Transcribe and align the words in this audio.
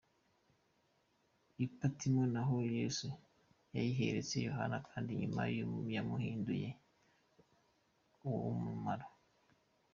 I 1.63 1.65
Patimo 1.77 2.21
naho 2.33 2.55
Yesu 2.77 3.07
yahiyeretse 3.75 4.35
Yohana 4.47 4.77
kandi 4.89 5.11
nyuma 5.21 5.41
yamuhinduye 5.95 6.69
uw’umumaro. 8.27 9.07